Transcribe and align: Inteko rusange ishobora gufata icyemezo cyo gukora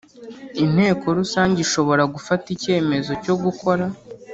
Inteko 0.63 1.05
rusange 1.19 1.57
ishobora 1.65 2.03
gufata 2.13 2.45
icyemezo 2.55 3.11
cyo 3.23 3.35
gukora 3.43 3.85